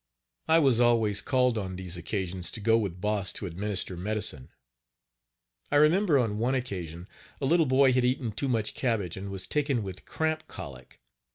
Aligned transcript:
I 0.47 0.57
was 0.57 0.79
always 0.79 1.21
called 1.21 1.59
on 1.59 1.75
these 1.75 1.95
occasions 1.95 2.49
to 2.53 2.59
go 2.59 2.75
with 2.75 2.99
Boss 2.99 3.31
to 3.33 3.45
administer 3.45 3.95
medicine. 3.95 4.49
I 5.69 5.75
remember 5.75 6.17
on 6.17 6.39
one 6.39 6.55
occasion 6.55 7.07
a 7.39 7.45
little 7.45 7.67
boy 7.67 7.93
had 7.93 8.03
eaten 8.03 8.31
too 8.31 8.47
much 8.49 8.73
cabbage, 8.73 9.15
and 9.15 9.29
was 9.29 9.45
taken 9.45 9.83
with 9.83 10.05
cramp 10.05 10.47
colic. 10.47 10.97